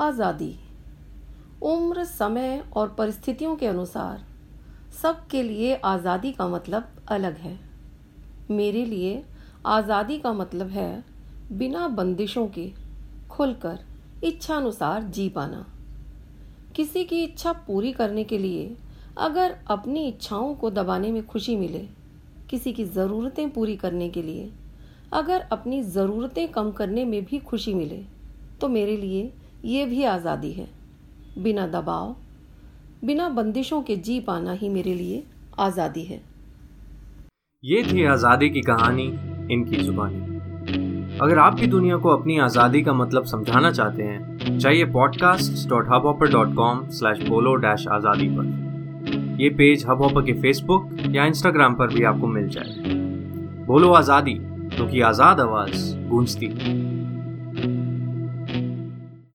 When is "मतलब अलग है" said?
6.48-7.58